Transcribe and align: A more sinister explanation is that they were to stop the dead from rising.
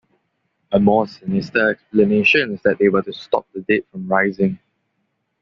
A 0.71 0.79
more 0.79 1.05
sinister 1.07 1.69
explanation 1.69 2.55
is 2.55 2.61
that 2.63 2.79
they 2.79 2.89
were 2.89 3.03
to 3.03 3.13
stop 3.13 3.45
the 3.53 3.61
dead 3.61 3.83
from 3.91 4.07
rising. 4.07 4.57